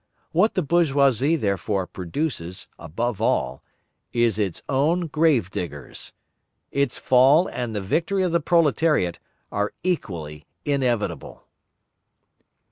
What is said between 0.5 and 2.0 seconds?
the bourgeoisie, therefore,